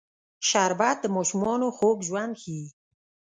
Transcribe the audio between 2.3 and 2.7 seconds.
ښيي